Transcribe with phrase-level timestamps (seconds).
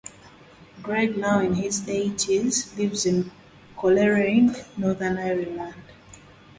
[0.81, 3.29] Gregg, now in his eighties, lives in
[3.77, 5.75] Coleraine, Northern Ireland.